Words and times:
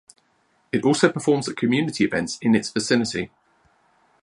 It 0.71 0.83
also 0.83 1.11
performs 1.11 1.47
at 1.47 1.55
community 1.57 2.03
events 2.03 2.39
in 2.41 2.55
its 2.55 2.71
vicinity. 2.71 3.29